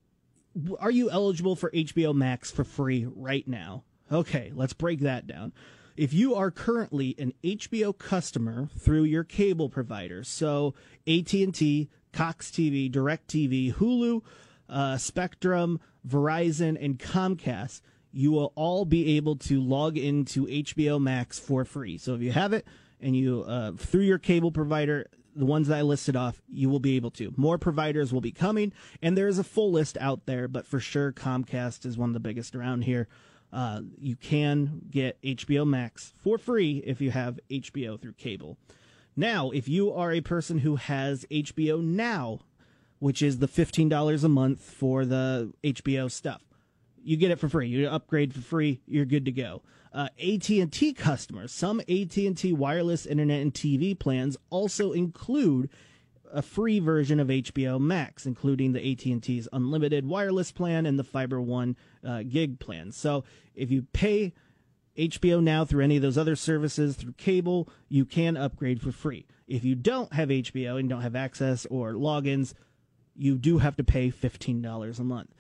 [0.78, 3.84] are you eligible for HBO Max for free right now?
[4.10, 5.52] Okay, let's break that down.
[5.96, 10.74] If you are currently an HBO customer through your cable provider, so
[11.06, 14.22] AT&T, Cox TV, DirecTV, Hulu,
[14.68, 17.80] uh, Spectrum, Verizon, and Comcast,
[18.18, 21.96] you will all be able to log into HBO Max for free.
[21.98, 22.66] So if you have it
[23.00, 26.80] and you uh, through your cable provider, the ones that I listed off, you will
[26.80, 27.32] be able to.
[27.36, 30.80] More providers will be coming, and there is a full list out there, but for
[30.80, 33.06] sure Comcast is one of the biggest around here.
[33.52, 38.58] Uh, you can get HBO Max for free if you have HBO through cable.
[39.14, 42.40] Now, if you are a person who has HBO Now,
[42.98, 46.42] which is the $15 a month for the HBO stuff,
[47.08, 47.68] you get it for free.
[47.68, 48.82] You upgrade for free.
[48.86, 49.62] You're good to go.
[49.94, 55.70] Uh, AT&T customers, some AT&T wireless internet and TV plans also include
[56.30, 61.40] a free version of HBO Max, including the AT&T's unlimited wireless plan and the Fiber
[61.40, 62.92] One uh, gig plan.
[62.92, 64.34] So if you pay
[64.98, 69.26] HBO Now through any of those other services through cable, you can upgrade for free.
[69.46, 72.52] If you don't have HBO and don't have access or logins,
[73.16, 75.34] you do have to pay $15 a month.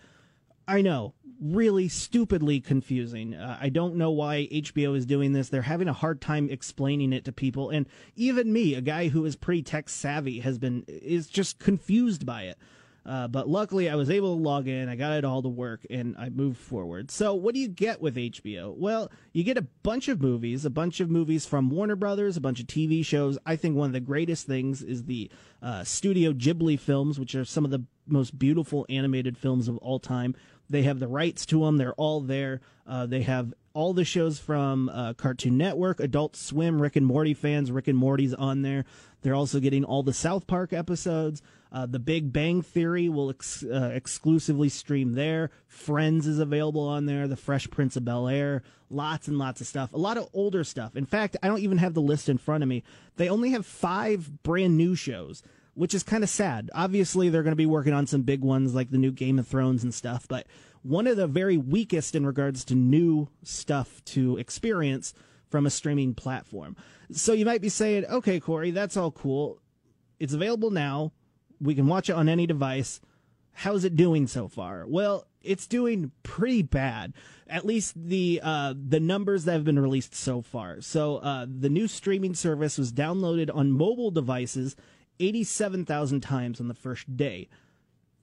[0.68, 3.34] I know, really stupidly confusing.
[3.34, 5.48] Uh, I don't know why HBO is doing this.
[5.48, 9.24] They're having a hard time explaining it to people, and even me, a guy who
[9.24, 12.58] is pretty tech savvy, has been is just confused by it.
[13.06, 14.90] Uh, but luckily, I was able to log in.
[14.90, 17.10] I got it all to work, and I moved forward.
[17.10, 18.76] So, what do you get with HBO?
[18.76, 22.42] Well, you get a bunch of movies, a bunch of movies from Warner Brothers, a
[22.42, 23.38] bunch of TV shows.
[23.46, 25.30] I think one of the greatest things is the
[25.62, 29.98] uh, Studio Ghibli films, which are some of the most beautiful animated films of all
[29.98, 30.34] time.
[30.70, 31.76] They have the rights to them.
[31.76, 32.60] They're all there.
[32.86, 37.34] Uh, they have all the shows from uh, Cartoon Network, Adult Swim, Rick and Morty
[37.34, 37.70] fans.
[37.70, 38.84] Rick and Morty's on there.
[39.22, 41.42] They're also getting all the South Park episodes.
[41.70, 45.50] Uh, the Big Bang Theory will ex- uh, exclusively stream there.
[45.66, 47.28] Friends is available on there.
[47.28, 48.62] The Fresh Prince of Bel Air.
[48.90, 49.92] Lots and lots of stuff.
[49.92, 50.96] A lot of older stuff.
[50.96, 52.84] In fact, I don't even have the list in front of me.
[53.16, 55.42] They only have five brand new shows
[55.78, 56.70] which is kind of sad.
[56.74, 59.46] Obviously, they're going to be working on some big ones like the new Game of
[59.46, 60.44] Thrones and stuff, but
[60.82, 65.14] one of the very weakest in regards to new stuff to experience
[65.48, 66.74] from a streaming platform.
[67.12, 69.60] So you might be saying, okay, Corey, that's all cool.
[70.18, 71.12] It's available now.
[71.60, 73.00] We can watch it on any device.
[73.52, 74.84] How's it doing so far?
[74.84, 77.12] Well, it's doing pretty bad.
[77.46, 80.80] At least the uh, the numbers that have been released so far.
[80.80, 84.74] So uh, the new streaming service was downloaded on mobile devices
[85.20, 87.48] 87,000 times on the first day.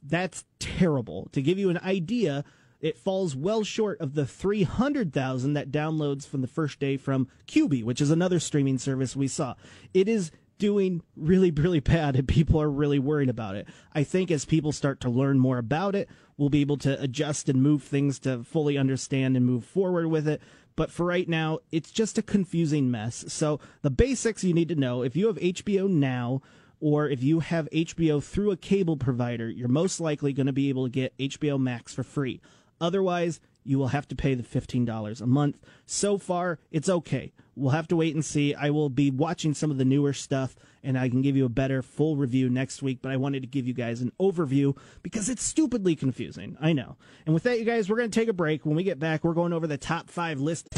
[0.01, 1.29] That's terrible.
[1.31, 2.43] To give you an idea,
[2.79, 7.83] it falls well short of the 300,000 that downloads from the first day from Quibi,
[7.83, 9.55] which is another streaming service we saw.
[9.93, 13.67] It is doing really, really bad, and people are really worried about it.
[13.93, 17.49] I think as people start to learn more about it, we'll be able to adjust
[17.49, 20.41] and move things to fully understand and move forward with it.
[20.75, 23.25] But for right now, it's just a confusing mess.
[23.29, 26.41] So the basics you need to know if you have HBO Now,
[26.79, 30.69] or if you have HBO through a cable provider, you're most likely going to be
[30.69, 32.41] able to get HBO Max for free.
[32.79, 35.57] Otherwise, you will have to pay the $15 a month.
[35.85, 37.33] So far, it's okay.
[37.55, 38.53] We'll have to wait and see.
[38.53, 41.49] I will be watching some of the newer stuff and I can give you a
[41.49, 45.29] better full review next week, but I wanted to give you guys an overview because
[45.29, 46.57] it's stupidly confusing.
[46.61, 46.97] I know.
[47.25, 48.65] And with that, you guys, we're going to take a break.
[48.65, 50.69] When we get back, we're going over the top five list.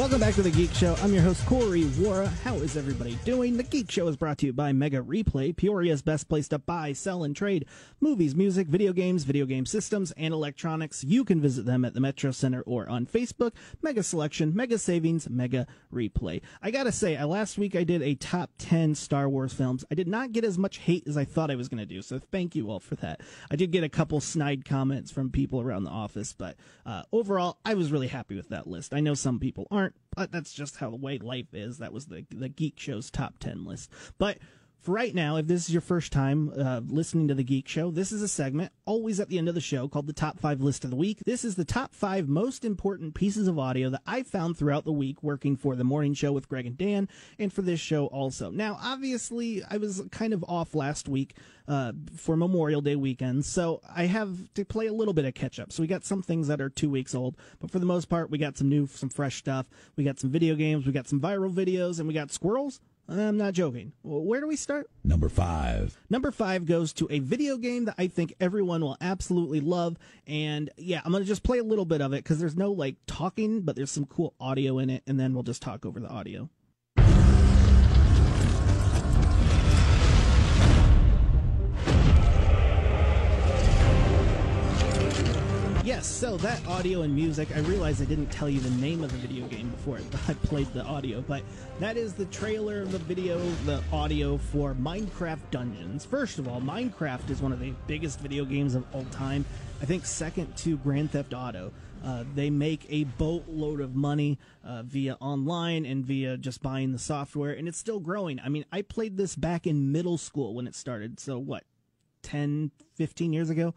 [0.00, 0.96] Welcome back to the Geek Show.
[1.02, 2.26] I'm your host, Corey Wara.
[2.38, 3.58] How is everybody doing?
[3.58, 6.94] The Geek Show is brought to you by Mega Replay, Peoria's best place to buy,
[6.94, 7.66] sell, and trade
[8.00, 11.04] movies, music, video games, video game systems, and electronics.
[11.04, 13.52] You can visit them at the Metro Center or on Facebook.
[13.82, 16.40] Mega Selection, Mega Savings, Mega Replay.
[16.62, 19.84] I gotta say, last week I did a top 10 Star Wars films.
[19.90, 22.18] I did not get as much hate as I thought I was gonna do, so
[22.18, 23.20] thank you all for that.
[23.50, 27.58] I did get a couple snide comments from people around the office, but uh, overall,
[27.66, 28.94] I was really happy with that list.
[28.94, 31.78] I know some people aren't but that's just how the way life is.
[31.78, 33.90] That was the the Geek Show's top ten list.
[34.18, 34.38] But
[34.80, 37.90] for right now, if this is your first time uh, listening to the Geek Show,
[37.90, 40.62] this is a segment always at the end of the show called the Top 5
[40.62, 41.18] List of the Week.
[41.26, 44.92] This is the top five most important pieces of audio that I found throughout the
[44.92, 48.50] week working for the morning show with Greg and Dan and for this show also.
[48.50, 51.36] Now, obviously, I was kind of off last week
[51.68, 55.60] uh, for Memorial Day weekend, so I have to play a little bit of catch
[55.60, 55.72] up.
[55.72, 58.30] So we got some things that are two weeks old, but for the most part,
[58.30, 59.66] we got some new, some fresh stuff.
[59.96, 62.80] We got some video games, we got some viral videos, and we got squirrels
[63.10, 63.92] I'm not joking.
[64.02, 64.88] Where do we start?
[65.02, 65.98] Number five.
[66.08, 69.96] Number five goes to a video game that I think everyone will absolutely love.
[70.26, 72.70] And yeah, I'm going to just play a little bit of it because there's no
[72.70, 75.02] like talking, but there's some cool audio in it.
[75.08, 76.48] And then we'll just talk over the audio.
[85.90, 89.10] Yes, so that audio and music, I realized I didn't tell you the name of
[89.10, 89.98] the video game before
[90.28, 91.42] I played the audio, but
[91.80, 96.04] that is the trailer, of the video, the audio for Minecraft Dungeons.
[96.04, 99.44] First of all, Minecraft is one of the biggest video games of all time.
[99.82, 101.72] I think second to Grand Theft Auto.
[102.04, 107.00] Uh, they make a boatload of money uh, via online and via just buying the
[107.00, 108.38] software, and it's still growing.
[108.38, 111.18] I mean, I played this back in middle school when it started.
[111.18, 111.64] So, what,
[112.22, 113.74] 10, 15 years ago.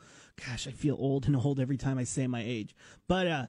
[0.48, 2.76] Gosh, I feel old and old every time I say my age.
[3.08, 3.48] But uh,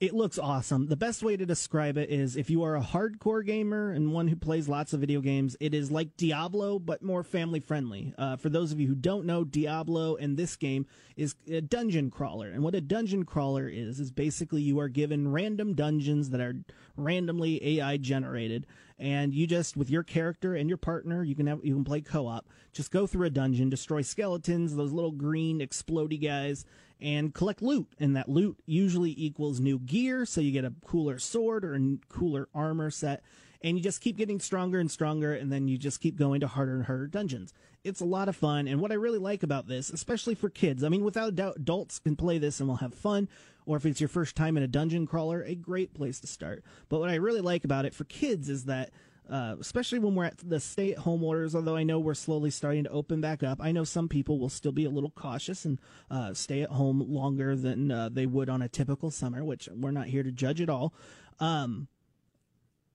[0.00, 0.86] it looks awesome.
[0.86, 4.28] The best way to describe it is if you are a hardcore gamer and one
[4.28, 8.14] who plays lots of video games, it is like Diablo, but more family friendly.
[8.16, 10.86] Uh, for those of you who don't know, Diablo and this game
[11.16, 12.48] is a dungeon crawler.
[12.48, 16.54] And what a dungeon crawler is, is basically you are given random dungeons that are
[16.96, 18.66] randomly AI generated.
[18.98, 22.00] And you just, with your character and your partner, you can have, you can play
[22.00, 22.48] co-op.
[22.72, 26.64] Just go through a dungeon, destroy skeletons, those little green explody guys,
[27.00, 27.88] and collect loot.
[27.98, 31.96] And that loot usually equals new gear, so you get a cooler sword or a
[32.08, 33.22] cooler armor set.
[33.60, 36.46] And you just keep getting stronger and stronger, and then you just keep going to
[36.46, 37.52] harder and harder dungeons.
[37.82, 40.84] It's a lot of fun, and what I really like about this, especially for kids,
[40.84, 43.28] I mean, without doubt, adults can play this and will have fun,
[43.66, 46.62] or if it's your first time in a dungeon crawler, a great place to start.
[46.88, 48.90] But what I really like about it for kids is that
[49.30, 52.50] uh, especially when we're at the stay at home orders, although I know we're slowly
[52.50, 53.58] starting to open back up.
[53.60, 55.78] I know some people will still be a little cautious and
[56.10, 59.90] uh, stay at home longer than uh, they would on a typical summer, which we're
[59.90, 60.94] not here to judge at all.
[61.40, 61.88] Um,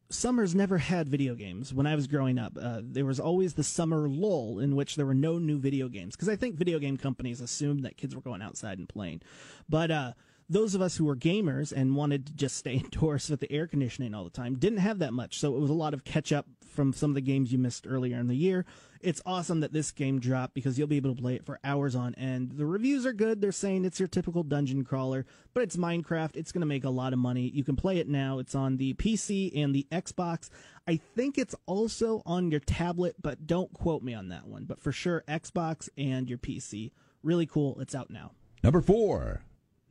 [0.09, 2.57] summers never had video games when I was growing up.
[2.59, 6.15] Uh, there was always the summer lull in which there were no new video games
[6.15, 9.21] because I think video game companies assumed that kids were going outside and playing.
[9.67, 10.13] But uh,
[10.53, 13.67] those of us who were gamers and wanted to just stay indoors with the air
[13.67, 15.39] conditioning all the time didn't have that much.
[15.39, 17.85] So it was a lot of catch up from some of the games you missed
[17.87, 18.65] earlier in the year.
[19.01, 21.93] It's awesome that this game dropped because you'll be able to play it for hours
[21.93, 22.53] on end.
[22.55, 23.41] The reviews are good.
[23.41, 26.37] They're saying it's your typical dungeon crawler, but it's Minecraft.
[26.37, 27.51] It's going to make a lot of money.
[27.53, 28.39] You can play it now.
[28.39, 30.49] It's on the PC and the Xbox.
[30.87, 34.63] I think it's also on your tablet, but don't quote me on that one.
[34.65, 36.91] But for sure, Xbox and your PC.
[37.23, 37.79] Really cool.
[37.81, 38.31] It's out now.
[38.63, 39.41] Number four.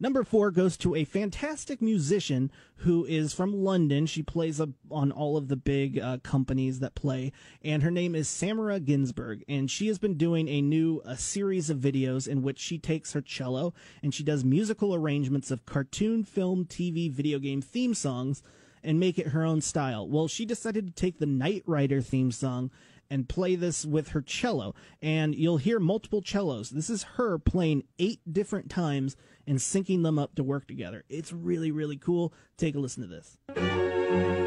[0.02, 4.06] Number four goes to a fantastic musician who is from London.
[4.06, 7.30] She plays a, on all of the big uh, companies that play,
[7.62, 9.44] and her name is Samara Ginsberg.
[9.48, 13.12] And she has been doing a new a series of videos in which she takes
[13.12, 18.42] her cello and she does musical arrangements of cartoon, film, TV, video game theme songs
[18.82, 20.08] and make it her own style.
[20.08, 22.72] Well, she decided to take the Knight Rider theme song
[23.12, 24.75] and play this with her cello.
[25.03, 26.70] And you'll hear multiple cellos.
[26.70, 31.05] This is her playing eight different times and syncing them up to work together.
[31.11, 32.33] It's really, really cool.
[32.57, 34.41] Take a listen to this.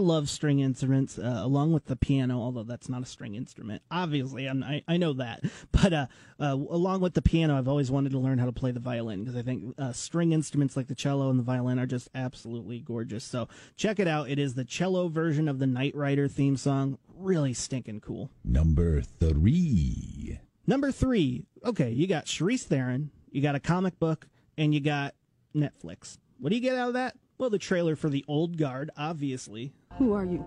[0.00, 3.82] Love string instruments uh, along with the piano, although that's not a string instrument.
[3.90, 6.06] Obviously, I'm, i I know that, but uh,
[6.38, 9.20] uh, along with the piano, I've always wanted to learn how to play the violin
[9.20, 12.80] because I think uh, string instruments like the cello and the violin are just absolutely
[12.80, 13.24] gorgeous.
[13.24, 14.28] So check it out.
[14.28, 16.98] It is the cello version of the Knight Rider theme song.
[17.14, 18.30] Really stinking cool.
[18.44, 20.40] Number three.
[20.66, 21.44] Number three.
[21.64, 25.14] Okay, you got Charlize Theron, you got a comic book, and you got
[25.54, 26.18] Netflix.
[26.38, 27.16] What do you get out of that?
[27.40, 29.72] Well, the trailer for The Old Guard, obviously.
[29.96, 30.44] Who are you?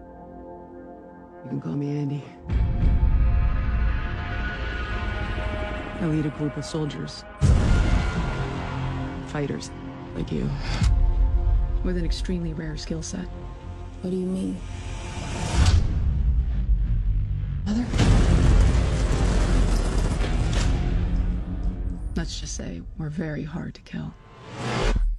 [1.44, 2.24] You can call me Andy.
[6.00, 7.24] I lead a group of soldiers.
[9.26, 9.72] Fighters,
[10.14, 10.48] like you.
[11.84, 13.26] With an extremely rare skill set.
[14.02, 14.60] What do you mean?
[17.66, 17.86] Mother?
[22.16, 24.14] Let's just say we're very hard to kill.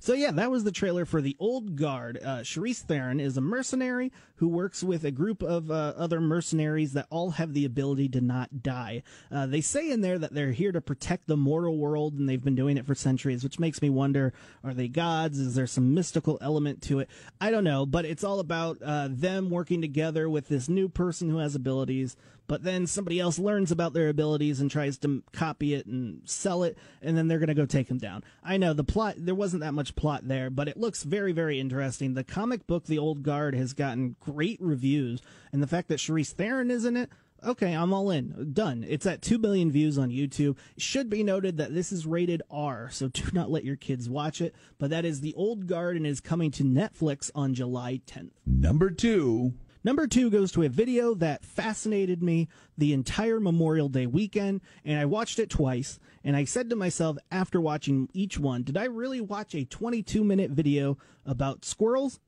[0.04, 2.20] So yeah, that was the trailer for the Old Guard.
[2.22, 6.92] Uh, Charlize Theron is a mercenary who works with a group of uh, other mercenaries
[6.92, 9.02] that all have the ability to not die.
[9.32, 12.44] Uh, they say in there that they're here to protect the mortal world, and they've
[12.44, 15.38] been doing it for centuries, which makes me wonder: Are they gods?
[15.38, 17.08] Is there some mystical element to it?
[17.40, 21.30] I don't know, but it's all about uh, them working together with this new person
[21.30, 22.14] who has abilities
[22.46, 26.62] but then somebody else learns about their abilities and tries to copy it and sell
[26.62, 28.24] it, and then they're going to go take them down.
[28.42, 31.58] I know the plot, there wasn't that much plot there, but it looks very, very
[31.58, 32.14] interesting.
[32.14, 35.20] The comic book, The Old Guard, has gotten great reviews,
[35.52, 37.10] and the fact that Charlize Theron is in it,
[37.46, 38.50] okay, I'm all in.
[38.52, 38.84] Done.
[38.88, 40.56] It's at 2 billion views on YouTube.
[40.76, 44.40] Should be noted that this is rated R, so do not let your kids watch
[44.40, 44.54] it.
[44.78, 48.30] But that is The Old Guard and is coming to Netflix on July 10th.
[48.46, 49.54] Number two.
[49.84, 54.98] Number two goes to a video that fascinated me the entire Memorial Day weekend, and
[54.98, 56.00] I watched it twice.
[56.24, 60.24] And I said to myself after watching each one, did I really watch a 22
[60.24, 62.18] minute video about squirrels?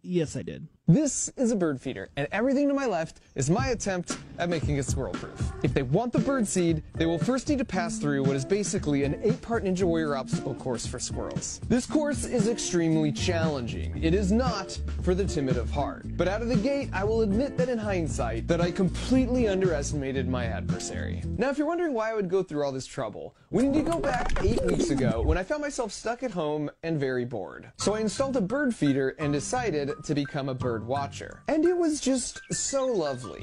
[0.00, 0.68] Yes, I did.
[0.88, 4.76] This is a bird feeder, and everything to my left is my attempt at making
[4.76, 5.50] it squirrel proof.
[5.64, 8.44] If they want the bird seed, they will first need to pass through what is
[8.44, 11.60] basically an eight part Ninja Warrior obstacle course for squirrels.
[11.66, 14.00] This course is extremely challenging.
[14.00, 16.04] It is not for the timid of heart.
[16.16, 20.28] But out of the gate, I will admit that in hindsight, that I completely underestimated
[20.28, 21.20] my adversary.
[21.36, 23.90] Now, if you're wondering why I would go through all this trouble, we need to
[23.90, 27.72] go back eight weeks ago when I found myself stuck at home and very bored.
[27.76, 31.42] So I installed a bird feeder and decided to become a bird bird watcher.
[31.48, 33.40] And it was just so lovely.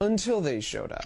[0.00, 1.04] Until they showed up.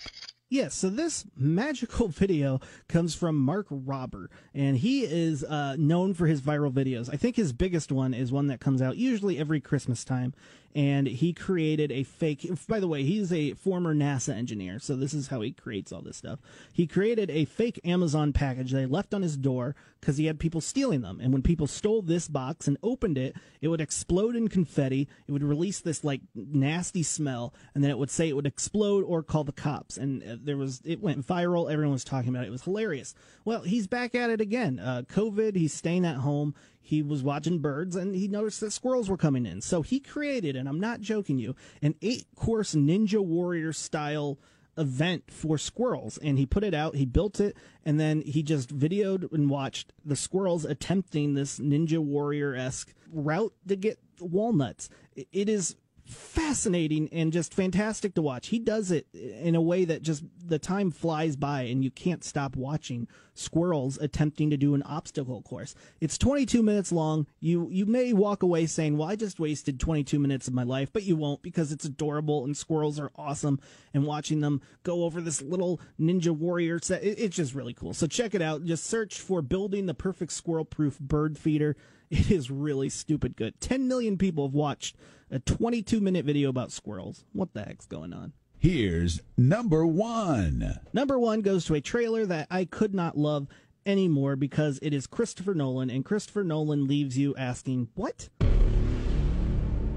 [0.48, 6.26] Yes, so this magical video comes from Mark Rober, and he is uh, known for
[6.26, 7.09] his viral videos.
[7.12, 10.34] I think his biggest one is one that comes out usually every Christmas time,
[10.74, 12.48] and he created a fake.
[12.68, 16.02] By the way, he's a former NASA engineer, so this is how he creates all
[16.02, 16.40] this stuff.
[16.72, 20.60] He created a fake Amazon package they left on his door because he had people
[20.60, 24.48] stealing them, and when people stole this box and opened it, it would explode in
[24.48, 25.08] confetti.
[25.28, 29.04] It would release this like nasty smell, and then it would say it would explode
[29.04, 29.96] or call the cops.
[29.96, 31.70] And uh, there was it went viral.
[31.70, 32.48] Everyone was talking about it.
[32.48, 33.14] It was hilarious.
[33.44, 34.78] Well, he's back at it again.
[34.78, 35.56] Uh, COVID.
[35.56, 36.54] He's staying at home.
[36.82, 39.60] He was watching birds and he noticed that squirrels were coming in.
[39.60, 44.38] So he created, and I'm not joking you, an eight course Ninja Warrior style
[44.78, 47.54] event for squirrels and he put it out he built it
[47.84, 53.76] and then he just videoed and watched the squirrels attempting this ninja warrior-esque route to
[53.76, 55.76] get walnuts it is
[56.12, 58.48] fascinating and just fantastic to watch.
[58.48, 62.24] He does it in a way that just the time flies by and you can't
[62.24, 65.74] stop watching squirrels attempting to do an obstacle course.
[66.00, 67.26] It's 22 minutes long.
[67.40, 70.92] You you may walk away saying, "Well, I just wasted 22 minutes of my life,"
[70.92, 73.58] but you won't because it's adorable and squirrels are awesome
[73.94, 77.94] and watching them go over this little ninja warrior set it, it's just really cool.
[77.94, 78.64] So check it out.
[78.64, 81.76] Just search for building the perfect squirrel-proof bird feeder.
[82.10, 83.58] It is really stupid good.
[83.60, 84.96] 10 million people have watched
[85.32, 87.24] a 22 minute video about squirrels.
[87.32, 88.34] What the heck's going on?
[88.58, 90.78] Here's number one.
[90.92, 93.48] Number one goes to a trailer that I could not love
[93.84, 98.28] anymore because it is Christopher Nolan, and Christopher Nolan leaves you asking, What?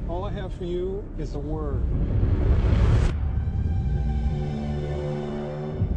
[0.09, 1.83] All I have for you is a word.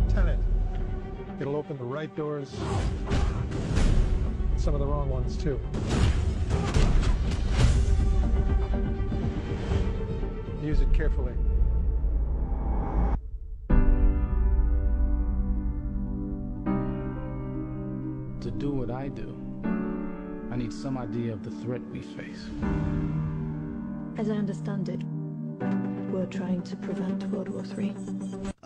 [0.09, 0.39] Tenet.
[1.41, 2.51] It'll open the right doors,
[4.57, 5.61] some of the wrong ones too.
[10.69, 11.33] Use it carefully.
[18.43, 19.35] To do what I do,
[20.53, 22.51] I need some idea of the threat we face.
[24.19, 25.03] As I understand it,
[26.13, 27.95] we're trying to prevent World War III.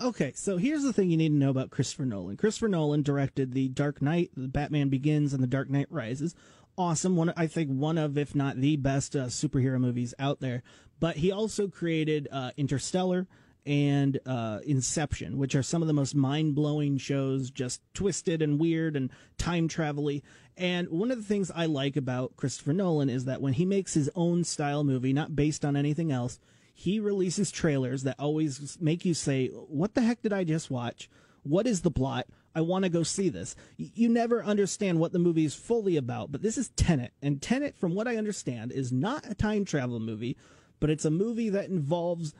[0.02, 2.36] Okay, so here's the thing you need to know about Christopher Nolan.
[2.36, 6.34] Christopher Nolan directed The Dark Knight, The Batman Begins, and The Dark Knight Rises.
[6.78, 10.62] Awesome, one I think one of, if not the best uh, superhero movies out there.
[11.00, 13.26] But he also created uh, Interstellar,
[13.64, 18.58] and uh, Inception, which are some of the most mind blowing shows, just twisted and
[18.58, 20.10] weird and time travel
[20.56, 23.94] And one of the things I like about Christopher Nolan is that when he makes
[23.94, 26.40] his own style movie, not based on anything else,
[26.74, 31.08] he releases trailers that always make you say, What the heck did I just watch?
[31.42, 32.26] What is the plot?
[32.54, 33.56] I want to go see this.
[33.76, 37.12] You never understand what the movie is fully about, but this is Tenet.
[37.22, 40.36] And Tenet, from what I understand, is not a time travel movie,
[40.80, 42.34] but it's a movie that involves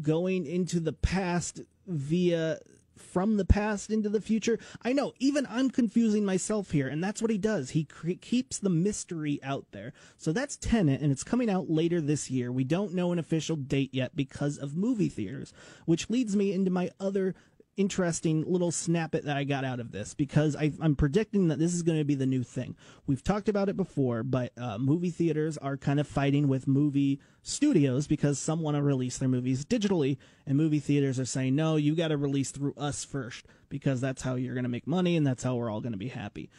[0.00, 2.58] going into the past via
[2.98, 4.58] from the past into the future.
[4.82, 7.70] I know, even I'm confusing myself here, and that's what he does.
[7.70, 9.92] He cre- keeps the mystery out there.
[10.16, 12.50] So that's Tenet, and it's coming out later this year.
[12.52, 15.52] We don't know an official date yet because of movie theaters,
[15.86, 17.34] which leads me into my other
[17.78, 21.72] interesting little snippet that I got out of this because I, am predicting that this
[21.72, 22.76] is going to be the new thing.
[23.06, 27.20] We've talked about it before, but uh, movie theaters are kind of fighting with movie
[27.42, 31.76] studios because some want to release their movies digitally, and movie theaters are saying, no,
[31.76, 35.16] you got to release through us first because that's how you're going to make money
[35.16, 36.50] and that's how we're all going to be happy.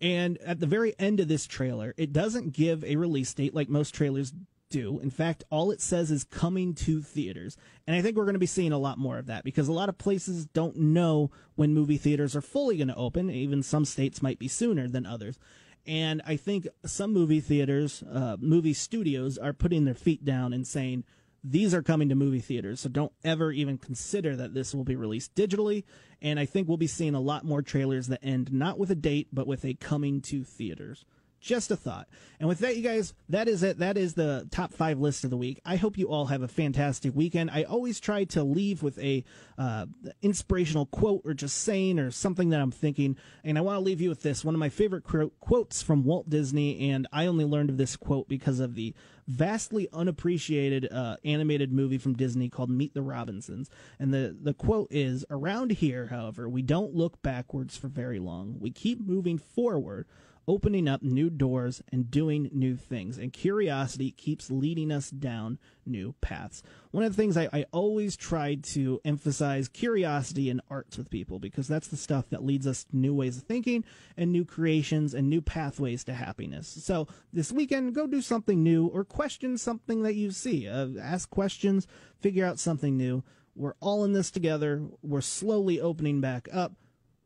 [0.00, 3.68] And at the very end of this trailer, it doesn't give a release date like
[3.68, 4.32] most trailers
[4.74, 4.98] do.
[4.98, 7.56] In fact, all it says is coming to theaters.
[7.86, 9.72] And I think we're going to be seeing a lot more of that because a
[9.72, 13.30] lot of places don't know when movie theaters are fully going to open.
[13.30, 15.38] Even some states might be sooner than others.
[15.86, 20.66] And I think some movie theaters, uh, movie studios are putting their feet down and
[20.66, 21.04] saying,
[21.44, 22.80] these are coming to movie theaters.
[22.80, 25.84] So don't ever even consider that this will be released digitally.
[26.20, 28.96] And I think we'll be seeing a lot more trailers that end not with a
[28.96, 31.04] date, but with a coming to theaters.
[31.44, 32.08] Just a thought.
[32.40, 33.78] And with that, you guys, that is it.
[33.78, 35.60] That is the top five list of the week.
[35.62, 37.50] I hope you all have a fantastic weekend.
[37.50, 39.24] I always try to leave with a
[39.58, 39.84] uh,
[40.22, 43.18] inspirational quote or just saying or something that I'm thinking.
[43.44, 45.04] And I want to leave you with this one of my favorite
[45.38, 46.90] quotes from Walt Disney.
[46.90, 48.94] And I only learned of this quote because of the
[49.28, 53.68] vastly unappreciated uh, animated movie from Disney called Meet the Robinsons.
[53.98, 58.56] And the, the quote is Around here, however, we don't look backwards for very long.
[58.58, 60.06] We keep moving forward
[60.46, 63.18] opening up new doors and doing new things.
[63.18, 66.62] And curiosity keeps leading us down new paths.
[66.90, 71.38] One of the things I, I always try to emphasize curiosity in arts with people
[71.38, 73.84] because that's the stuff that leads us to new ways of thinking
[74.16, 76.68] and new creations and new pathways to happiness.
[76.68, 80.68] So this weekend, go do something new or question something that you see.
[80.68, 81.86] Uh, ask questions,
[82.20, 83.22] figure out something new
[83.56, 84.82] We're all in this together.
[85.02, 86.72] We're slowly opening back up.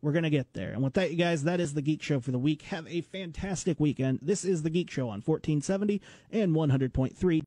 [0.00, 0.70] We're going to get there.
[0.70, 2.62] And with that, you guys, that is the Geek Show for the week.
[2.62, 4.20] Have a fantastic weekend.
[4.22, 7.46] This is the Geek Show on 1470 and 100.3